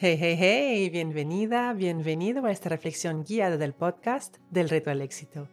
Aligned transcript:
Hey, 0.00 0.16
hey, 0.16 0.36
hey, 0.38 0.90
bienvenida, 0.90 1.72
bienvenido 1.72 2.46
a 2.46 2.52
esta 2.52 2.68
reflexión 2.68 3.24
guiada 3.24 3.56
del 3.56 3.74
podcast 3.74 4.36
del 4.48 4.68
reto 4.68 4.92
al 4.92 5.02
éxito. 5.02 5.48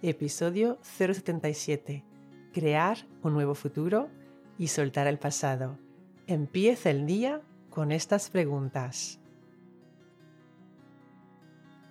Episodio 0.00 0.78
077. 0.80 2.02
Crear 2.50 2.96
un 3.22 3.34
nuevo 3.34 3.54
futuro 3.54 4.08
y 4.56 4.68
soltar 4.68 5.06
el 5.06 5.18
pasado. 5.18 5.78
Empieza 6.26 6.88
el 6.88 7.04
día 7.04 7.42
con 7.68 7.92
estas 7.92 8.30
preguntas. 8.30 9.20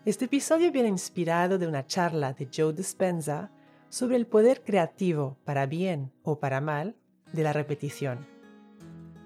Este 0.03 0.25
episodio 0.25 0.71
viene 0.71 0.89
inspirado 0.89 1.59
de 1.59 1.67
una 1.67 1.85
charla 1.85 2.33
de 2.33 2.49
Joe 2.51 2.73
Dispenza 2.73 3.51
sobre 3.89 4.15
el 4.15 4.25
poder 4.25 4.63
creativo, 4.63 5.37
para 5.45 5.67
bien 5.67 6.11
o 6.23 6.39
para 6.39 6.59
mal, 6.59 6.95
de 7.33 7.43
la 7.43 7.53
repetición 7.53 8.38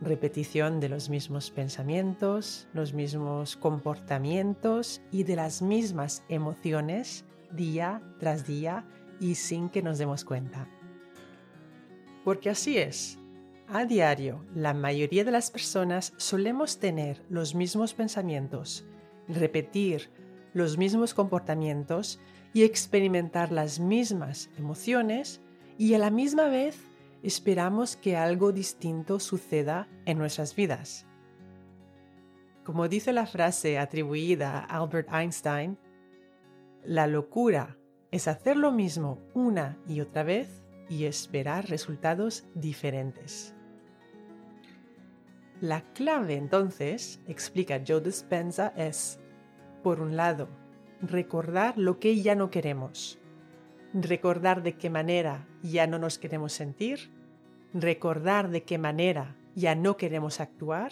repetición 0.06 0.80
de 0.80 0.90
los 0.90 1.10
mismos 1.10 1.52
pensamientos, 1.52 2.68
los 2.74 2.94
mismos 2.94 3.56
comportamientos 3.56 5.02
y 5.12 5.24
de 5.24 5.36
las 5.36 5.62
mismas 5.62 6.24
emociones 6.30 7.26
día 7.52 8.02
tras 8.20 8.46
día 8.48 8.86
y 9.20 9.36
sin 9.36 9.70
que 9.70 9.82
nos 9.82 9.98
demos 9.98 10.26
cuenta. 10.26 10.68
Porque 12.24 12.50
así 12.50 12.78
es. 12.78 13.18
A 13.68 13.86
diario, 13.86 14.46
la 14.54 14.74
mayoría 14.74 15.24
de 15.24 15.32
las 15.32 15.50
personas 15.50 16.14
solemos 16.18 16.80
tener 16.80 17.24
los 17.30 17.56
mismos 17.56 17.94
pensamientos, 17.94 18.86
repetir 19.28 20.10
los 20.54 20.78
mismos 20.78 21.14
comportamientos 21.14 22.20
y 22.54 22.64
experimentar 22.64 23.52
las 23.52 23.80
mismas 23.80 24.50
emociones 24.58 25.42
y 25.78 25.94
a 25.94 25.98
la 25.98 26.12
misma 26.12 26.50
vez 26.50 26.78
esperamos 27.24 27.96
que 27.96 28.18
algo 28.18 28.52
distinto 28.52 29.20
suceda 29.20 29.88
en 30.06 30.18
nuestras 30.18 30.56
vidas. 30.56 31.08
Como 32.66 32.88
dice 32.88 33.14
la 33.14 33.26
frase 33.26 33.80
atribuida 33.80 34.60
a 34.60 34.78
Albert 34.78 35.10
Einstein, 35.12 35.78
la 36.84 37.08
locura 37.08 37.78
es 38.12 38.28
hacer 38.28 38.58
lo 38.58 38.72
mismo 38.72 39.20
una 39.34 39.78
y 39.88 40.02
otra 40.02 40.24
vez 40.24 40.64
y 40.90 41.06
esperar 41.06 41.70
resultados 41.70 42.46
diferentes. 42.54 43.56
La 45.62 45.82
clave 45.94 46.36
entonces, 46.36 47.22
explica 47.26 47.82
Joe 47.88 48.02
Dispenza, 48.02 48.74
es, 48.76 49.20
por 49.82 50.02
un 50.02 50.18
lado, 50.18 50.50
recordar 51.02 51.78
lo 51.78 52.00
que 52.00 52.22
ya 52.22 52.36
no 52.36 52.50
queremos, 52.50 53.18
recordar 53.94 54.62
de 54.62 54.78
qué 54.78 54.90
manera 54.90 55.48
ya 55.62 55.88
no 55.88 56.00
nos 56.00 56.18
queremos 56.18 56.52
sentir 56.52 57.13
recordar 57.74 58.50
de 58.50 58.64
qué 58.64 58.78
manera 58.78 59.36
ya 59.56 59.76
no 59.76 59.98
queremos 59.98 60.40
actuar, 60.40 60.92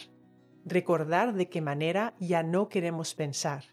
recordar 0.66 1.34
de 1.34 1.50
qué 1.50 1.62
manera 1.62 2.14
ya 2.20 2.44
no 2.44 2.70
queremos 2.70 3.14
pensar. 3.14 3.64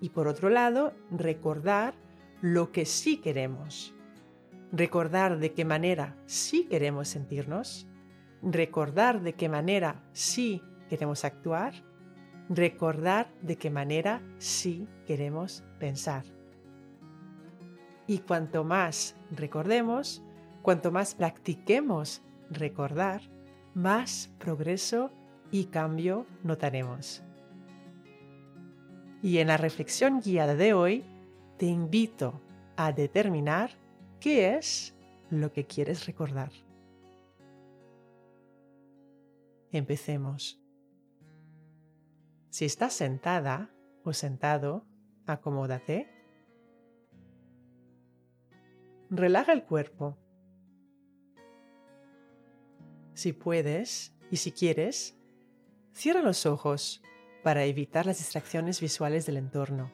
Y 0.00 0.10
por 0.10 0.28
otro 0.28 0.50
lado, 0.50 0.92
recordar 1.10 1.94
lo 2.40 2.72
que 2.72 2.84
sí 2.84 3.18
queremos. 3.18 3.94
Recordar 4.72 5.38
de 5.38 5.52
qué 5.52 5.64
manera 5.64 6.16
sí 6.26 6.64
queremos 6.64 7.08
sentirnos, 7.08 7.86
recordar 8.42 9.22
de 9.22 9.34
qué 9.34 9.48
manera 9.48 10.02
sí 10.12 10.60
queremos 10.88 11.24
actuar, 11.24 11.74
recordar 12.48 13.32
de 13.40 13.56
qué 13.56 13.70
manera 13.70 14.20
sí 14.38 14.88
queremos 15.06 15.64
pensar. 15.78 16.24
Y 18.06 18.18
cuanto 18.18 18.64
más 18.64 19.16
recordemos, 19.30 20.22
cuanto 20.64 20.90
más 20.90 21.14
practiquemos 21.14 22.22
recordar, 22.48 23.20
más 23.74 24.34
progreso 24.38 25.10
y 25.50 25.66
cambio 25.66 26.26
notaremos. 26.42 27.22
Y 29.22 29.38
en 29.38 29.48
la 29.48 29.58
reflexión 29.58 30.22
guiada 30.22 30.54
de 30.54 30.72
hoy, 30.72 31.04
te 31.58 31.66
invito 31.66 32.40
a 32.76 32.92
determinar 32.92 33.72
qué 34.20 34.56
es 34.56 34.96
lo 35.28 35.52
que 35.52 35.66
quieres 35.66 36.06
recordar. 36.06 36.50
Empecemos. 39.70 40.62
Si 42.48 42.64
estás 42.64 42.94
sentada 42.94 43.70
o 44.02 44.14
sentado, 44.14 44.86
acomódate. 45.26 46.08
Relaja 49.10 49.52
el 49.52 49.64
cuerpo 49.64 50.23
si 53.14 53.32
puedes 53.32 54.12
y 54.30 54.36
si 54.36 54.52
quieres, 54.52 55.16
cierra 55.92 56.22
los 56.22 56.46
ojos 56.46 57.02
para 57.42 57.64
evitar 57.64 58.06
las 58.06 58.18
distracciones 58.18 58.80
visuales 58.80 59.26
del 59.26 59.36
entorno. 59.36 59.92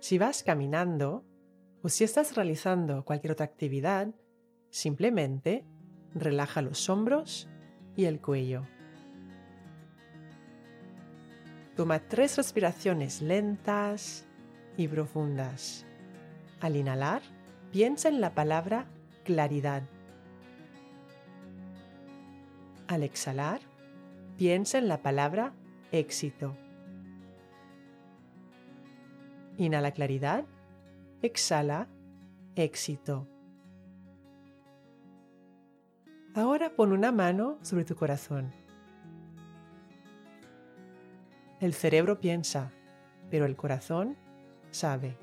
Si 0.00 0.18
vas 0.18 0.42
caminando 0.42 1.24
o 1.82 1.88
si 1.88 2.04
estás 2.04 2.36
realizando 2.36 3.04
cualquier 3.04 3.32
otra 3.32 3.46
actividad, 3.46 4.14
simplemente 4.70 5.64
relaja 6.14 6.62
los 6.62 6.88
hombros 6.88 7.48
y 7.96 8.04
el 8.04 8.20
cuello. 8.20 8.66
Toma 11.76 12.00
tres 12.00 12.36
respiraciones 12.36 13.22
lentas 13.22 14.26
y 14.76 14.88
profundas. 14.88 15.86
Al 16.60 16.76
inhalar, 16.76 17.22
piensa 17.72 18.08
en 18.08 18.20
la 18.20 18.34
palabra 18.34 18.86
claridad. 19.24 19.82
Al 22.90 23.04
exhalar, 23.04 23.60
piensa 24.36 24.76
en 24.76 24.88
la 24.88 25.00
palabra 25.00 25.52
éxito. 25.92 26.56
Inhala 29.58 29.92
claridad, 29.92 30.44
exhala 31.22 31.86
éxito. 32.56 33.28
Ahora 36.34 36.74
pon 36.74 36.90
una 36.90 37.12
mano 37.12 37.58
sobre 37.62 37.84
tu 37.84 37.94
corazón. 37.94 38.52
El 41.60 41.74
cerebro 41.74 42.18
piensa, 42.18 42.72
pero 43.30 43.46
el 43.46 43.54
corazón 43.54 44.16
sabe. 44.72 45.16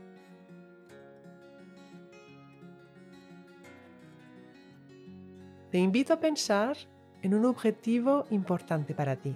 Te 5.70 5.80
invito 5.80 6.14
a 6.14 6.20
pensar 6.22 6.78
en 7.22 7.34
un 7.34 7.46
objetivo 7.46 8.26
importante 8.30 8.94
para 8.94 9.16
ti. 9.16 9.36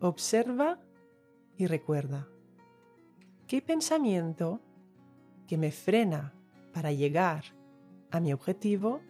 Observa 0.00 0.78
y 1.56 1.66
recuerda. 1.66 2.28
¿Qué 3.48 3.60
pensamiento 3.60 4.60
que 5.48 5.56
me 5.56 5.72
frena 5.72 6.32
para 6.76 6.92
llegar 6.92 7.42
a 8.10 8.20
mi 8.20 8.34
objetivo 8.34 9.00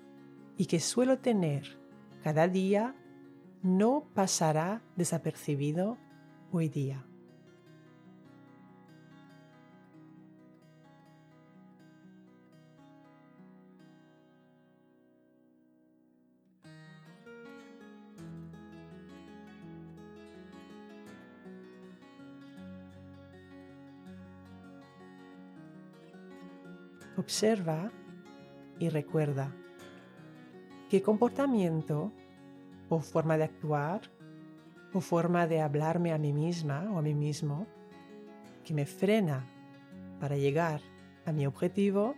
y 0.56 0.66
que 0.66 0.78
suelo 0.78 1.19
tener 1.19 1.81
cada 2.22 2.47
día 2.47 2.94
no 3.60 4.09
pasará 4.15 4.84
desapercibido 4.94 5.99
hoy 6.53 6.69
día. 6.69 7.06
Observa 27.16 27.91
y 28.78 28.89
recuerda 28.89 29.54
qué 30.89 31.03
comportamiento 31.03 32.13
o 32.89 33.01
forma 33.01 33.36
de 33.36 33.45
actuar 33.45 34.03
o 34.92 35.01
forma 35.01 35.47
de 35.47 35.60
hablarme 35.60 36.13
a 36.13 36.18
mí 36.18 36.33
misma 36.33 36.91
o 36.92 36.98
a 36.98 37.03
mí 37.03 37.15
mismo 37.15 37.66
que 38.65 38.74
me 38.74 38.86
frena 38.86 39.47
para 40.21 40.36
llegar 40.36 40.80
a 41.24 41.33
mi 41.33 41.47
objetivo 41.47 42.15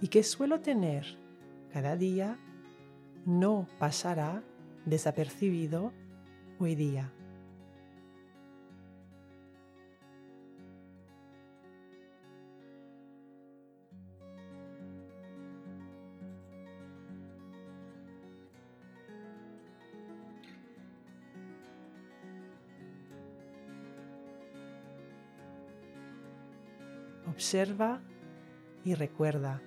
y 0.00 0.08
que 0.08 0.22
suelo 0.22 0.60
tener 0.60 1.06
cada 1.72 1.96
día 1.96 2.38
no 3.24 3.66
pasará 3.78 4.42
desapercibido 4.84 5.92
hoy 6.58 6.74
día. 6.74 7.12
Observa 27.32 28.02
y 28.84 28.92
recuerda 28.92 29.62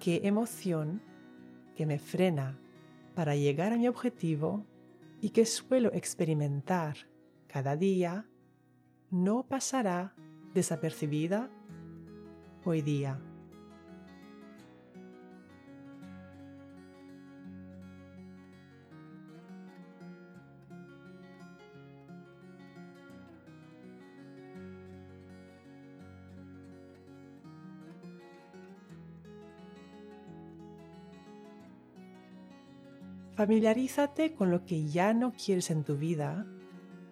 qué 0.00 0.22
emoción 0.24 1.02
que 1.76 1.84
me 1.84 1.98
frena 1.98 2.58
para 3.14 3.36
llegar 3.36 3.74
a 3.74 3.76
mi 3.76 3.88
objetivo 3.88 4.64
y 5.20 5.30
que 5.30 5.44
suelo 5.44 5.92
experimentar 5.92 6.96
cada 7.46 7.76
día 7.76 8.26
no 9.10 9.42
pasará 9.46 10.14
desapercibida 10.54 11.50
hoy 12.64 12.80
día. 12.80 13.20
Familiarízate 33.36 34.32
con 34.32 34.50
lo 34.50 34.64
que 34.64 34.86
ya 34.86 35.12
no 35.12 35.34
quieres 35.34 35.70
en 35.70 35.84
tu 35.84 35.98
vida 35.98 36.46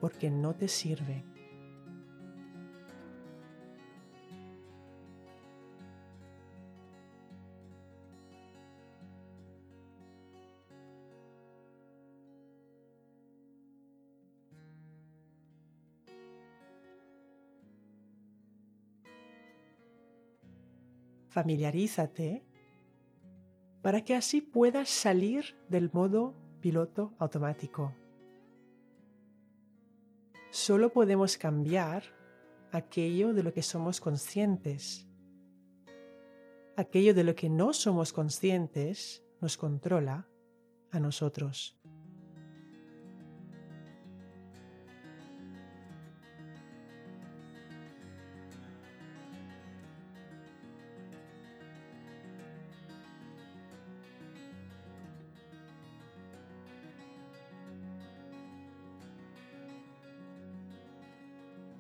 porque 0.01 0.31
no 0.31 0.55
te 0.55 0.69
sirve. 0.69 1.23
Familiarízate 21.29 22.54
para 23.85 24.03
que 24.03 24.15
así 24.15 24.41
puedas 24.41 24.89
salir 24.89 25.59
del 25.69 25.91
modo 25.93 26.35
piloto 26.63 27.13
automático. 27.19 27.95
Solo 30.51 30.91
podemos 30.91 31.37
cambiar 31.37 32.03
aquello 32.73 33.35
de 33.35 33.43
lo 33.43 33.53
que 33.53 33.61
somos 33.61 34.01
conscientes. 34.01 35.07
Aquello 36.79 37.13
de 37.13 37.25
lo 37.25 37.35
que 37.35 37.51
no 37.51 37.75
somos 37.75 38.15
conscientes 38.15 39.23
nos 39.43 39.59
controla 39.59 40.31
a 40.91 40.99
nosotros. 40.99 41.79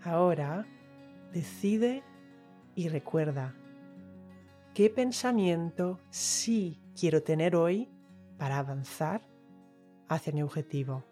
Ahora 0.04 0.66
decide 1.32 2.02
y 2.74 2.88
recuerda 2.88 3.54
qué 4.74 4.90
pensamiento 4.90 5.98
sí 6.10 6.78
quiero 6.98 7.22
tener 7.22 7.56
hoy 7.56 7.88
para 8.36 8.58
avanzar 8.58 9.22
hacia 10.08 10.32
mi 10.34 10.42
objetivo. 10.42 11.04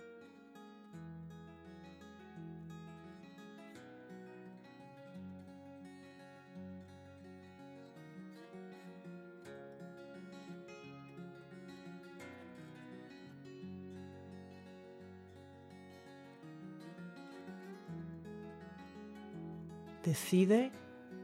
Decide 20.13 20.71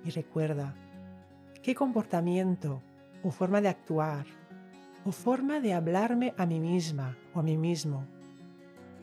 y 0.02 0.08
recuerda 0.08 0.74
qué 1.62 1.74
comportamiento 1.74 2.80
o 3.22 3.30
forma 3.30 3.60
de 3.60 3.68
actuar 3.68 4.24
o 5.04 5.12
forma 5.12 5.60
de 5.60 5.74
hablarme 5.74 6.32
a 6.38 6.46
mí 6.46 6.58
misma 6.58 7.14
o 7.34 7.40
a 7.40 7.42
mí 7.42 7.58
mismo 7.58 8.06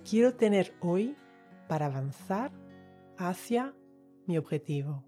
quiero 0.03 0.33
tener 0.33 0.73
hoy 0.79 1.15
para 1.67 1.85
avanzar 1.85 2.49
hacia 3.15 3.75
mi 4.25 4.39
objetivo. 4.39 5.03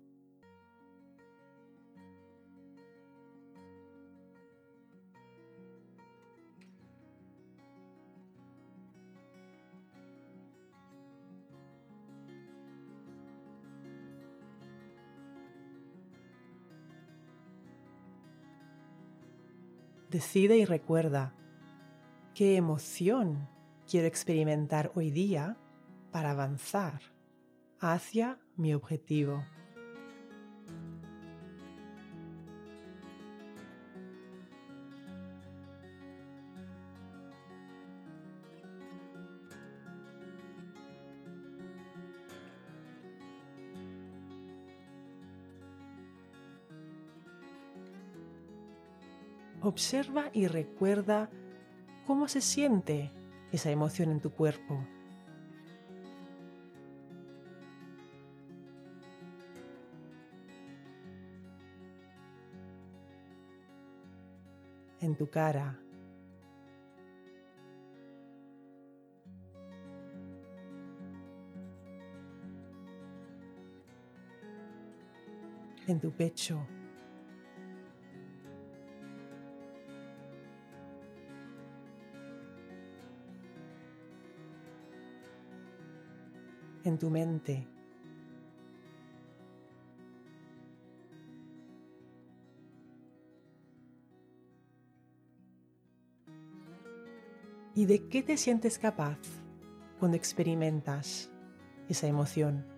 Decide 20.10 20.58
y 20.58 20.64
recuerda 20.64 21.34
qué 22.34 22.56
emoción 22.56 23.50
quiero 23.90 24.08
experimentar 24.08 24.92
hoy 24.96 25.12
día 25.12 25.58
para 26.12 26.32
avanzar 26.32 27.02
hacia 27.80 28.40
mi 28.56 28.74
objetivo. 28.74 29.44
Observa 49.68 50.30
y 50.32 50.48
recuerda 50.48 51.30
cómo 52.06 52.30
se 52.30 52.40
siente 52.40 53.12
esa 53.52 53.70
emoción 53.70 54.12
en 54.12 54.22
tu 54.22 54.32
cuerpo. 54.32 54.80
En 65.02 65.18
tu 65.18 65.30
cara. 65.30 65.78
En 75.88 76.00
tu 76.00 76.12
pecho. 76.12 76.66
En 86.88 86.98
tu 86.98 87.10
mente. 87.10 87.68
¿Y 97.76 97.86
de 97.86 98.08
qué 98.08 98.24
te 98.24 98.38
sientes 98.38 98.80
capaz 98.80 99.20
cuando 100.00 100.18
experimentas 100.18 101.30
esa 101.90 102.08
emoción? 102.08 102.77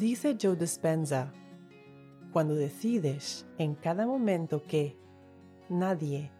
Dice 0.00 0.38
Joe 0.40 0.56
Dispenza, 0.56 1.30
cuando 2.32 2.54
decides 2.54 3.46
en 3.58 3.74
cada 3.74 4.06
momento 4.06 4.62
que 4.62 4.96
nadie, 5.68 6.32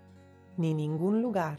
ni 0.57 0.73
ningún 0.73 1.21
lugar, 1.21 1.59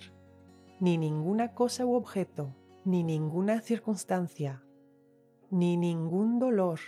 ni 0.80 0.98
ninguna 0.98 1.54
cosa 1.54 1.86
u 1.86 1.94
objeto, 1.94 2.56
ni 2.86 3.04
ninguna 3.04 3.62
circunstancia, 3.62 4.64
ni 5.52 5.78
ningún 5.78 6.40
dolor, 6.40 6.80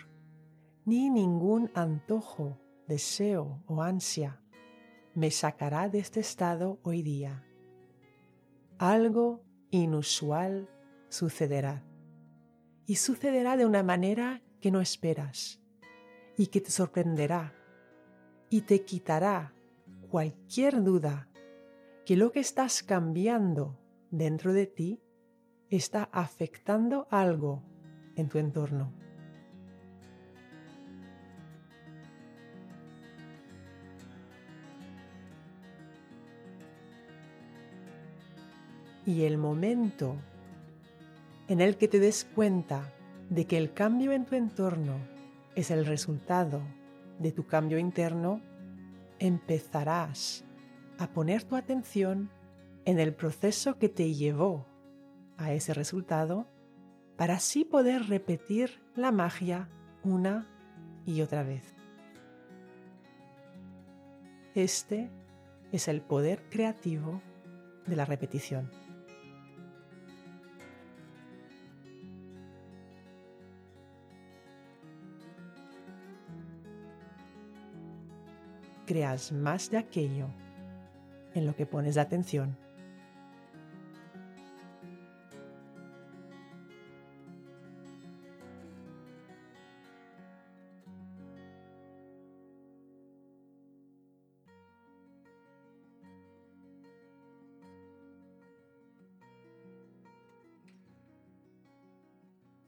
ni 0.84 1.12
ningún 1.12 1.70
antojo, 1.75 2.58
deseo 2.88 3.62
o 3.67 3.84
ansia 3.84 4.41
me 5.13 5.29
sacará 5.29 5.89
de 5.89 6.00
este 6.00 6.22
estado 6.22 6.79
hoy 6.82 7.03
día. 7.03 7.46
Algo 8.79 9.43
inusual 9.70 10.67
sucederá 11.10 11.84
y 12.88 12.96
sucederá 12.96 13.58
de 13.58 13.67
una 13.67 13.84
manera 13.84 14.42
que 14.63 14.72
no 14.72 14.79
esperas 14.79 15.60
y 16.38 16.48
que 16.48 16.62
te 16.62 16.72
sorprenderá 16.72 17.53
y 18.50 18.62
te 18.62 18.86
quitará 18.86 19.53
cualquier 20.10 20.82
duda 20.82 21.27
que 22.05 22.15
lo 22.15 22.32
que 22.32 22.39
estás 22.39 22.82
cambiando 22.82 23.77
dentro 24.10 24.53
de 24.53 24.65
ti 24.67 25.01
está 25.70 26.03
afectando 26.13 27.10
algo 27.12 27.62
en 28.15 28.29
tu 28.29 28.38
entorno. 28.38 28.93
Y 39.05 39.24
el 39.24 39.38
momento 39.38 40.15
en 41.50 41.60
el 41.60 41.75
que 41.75 41.89
te 41.89 42.00
des 42.00 42.24
cuenta 42.24 42.93
de 43.29 43.45
que 43.45 43.57
el 43.57 43.73
cambio 43.73 44.11
en 44.11 44.25
tu 44.25 44.35
entorno 44.35 44.97
es 45.55 45.71
el 45.71 45.85
resultado 45.85 46.61
de 47.19 47.31
tu 47.31 47.45
cambio 47.45 47.77
interno, 47.77 48.41
empezarás 49.19 50.43
a 50.97 51.07
poner 51.07 51.43
tu 51.43 51.55
atención 51.55 52.29
en 52.85 52.99
el 52.99 53.13
proceso 53.13 53.77
que 53.77 53.89
te 53.89 54.13
llevó 54.13 54.65
a 55.37 55.53
ese 55.53 55.73
resultado 55.73 56.47
para 57.17 57.35
así 57.35 57.63
poder 57.63 58.07
repetir 58.07 58.81
la 58.95 59.11
magia 59.11 59.69
una 60.03 60.47
y 61.05 61.21
otra 61.21 61.43
vez. 61.43 61.73
Este 64.55 65.09
es 65.71 65.87
el 65.87 66.01
poder 66.01 66.43
creativo 66.49 67.21
de 67.87 67.95
la 67.95 68.05
repetición. 68.05 68.82
Creas 78.93 79.31
más 79.31 79.71
de 79.71 79.79
aquello 79.79 80.27
en 81.33 81.47
lo 81.47 81.55
que 81.55 81.65
pones 81.65 81.95
la 81.95 82.03
atención. 82.03 82.55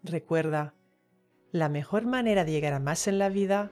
Recuerda, 0.02 0.74
la 1.52 1.70
mejor 1.70 2.08
manera 2.08 2.44
de 2.46 2.52
llegar 2.52 2.74
a 2.74 2.80
más 2.80 3.08
en 3.08 3.20
la 3.20 3.30
vida 3.30 3.72